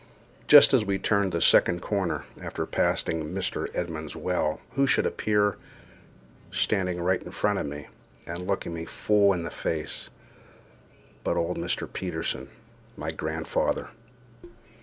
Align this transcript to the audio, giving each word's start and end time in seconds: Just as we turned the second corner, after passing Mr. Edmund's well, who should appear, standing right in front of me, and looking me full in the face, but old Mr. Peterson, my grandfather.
Just 0.47 0.73
as 0.73 0.83
we 0.83 0.97
turned 0.97 1.31
the 1.31 1.39
second 1.41 1.83
corner, 1.83 2.25
after 2.41 2.65
passing 2.65 3.31
Mr. 3.35 3.69
Edmund's 3.75 4.15
well, 4.15 4.59
who 4.71 4.87
should 4.87 5.05
appear, 5.05 5.57
standing 6.49 6.99
right 6.99 7.21
in 7.21 7.29
front 7.29 7.59
of 7.59 7.67
me, 7.67 7.85
and 8.25 8.47
looking 8.47 8.73
me 8.73 8.85
full 8.85 9.31
in 9.31 9.43
the 9.43 9.51
face, 9.51 10.09
but 11.23 11.37
old 11.37 11.59
Mr. 11.59 11.87
Peterson, 11.87 12.49
my 12.97 13.11
grandfather. 13.11 13.89